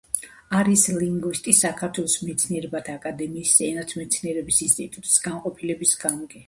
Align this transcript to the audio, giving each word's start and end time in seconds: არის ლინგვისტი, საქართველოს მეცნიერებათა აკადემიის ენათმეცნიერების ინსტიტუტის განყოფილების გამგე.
არის 0.59 0.85
ლინგვისტი, 0.95 1.53
საქართველოს 1.59 2.15
მეცნიერებათა 2.31 2.97
აკადემიის 3.01 3.55
ენათმეცნიერების 3.69 4.67
ინსტიტუტის 4.71 5.25
განყოფილების 5.29 5.97
გამგე. 6.05 6.39